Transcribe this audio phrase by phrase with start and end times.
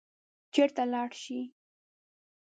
[0.53, 1.39] چېرته لاړ شي.